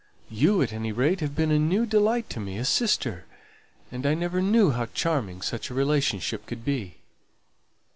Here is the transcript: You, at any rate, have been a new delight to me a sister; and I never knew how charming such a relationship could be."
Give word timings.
You, 0.31 0.63
at 0.63 0.73
any 0.73 0.91
rate, 0.91 1.19
have 1.19 1.35
been 1.35 1.51
a 1.51 1.59
new 1.59 1.85
delight 1.85 2.27
to 2.31 2.39
me 2.39 2.57
a 2.57 2.65
sister; 2.65 3.25
and 3.91 4.03
I 4.03 4.15
never 4.15 4.41
knew 4.41 4.71
how 4.71 4.87
charming 4.95 5.43
such 5.43 5.69
a 5.69 5.75
relationship 5.75 6.47
could 6.47 6.65
be." 6.65 6.97